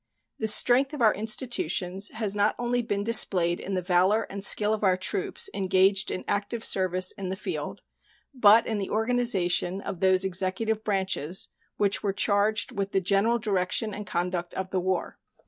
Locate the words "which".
11.77-12.01